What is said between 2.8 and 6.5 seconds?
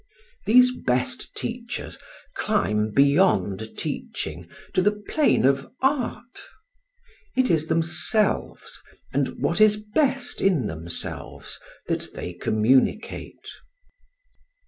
beyond teaching to the plane of art;